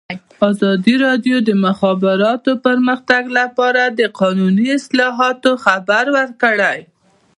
ازادي 0.49 0.95
راډیو 1.05 1.37
د 1.43 1.45
د 1.47 1.49
مخابراتو 1.65 2.51
پرمختګ 2.65 3.23
په 3.55 3.63
اړه 3.69 3.85
د 3.99 4.01
قانوني 4.19 4.67
اصلاحاتو 4.79 5.51
خبر 5.65 6.05
ورکړی. 6.17 6.79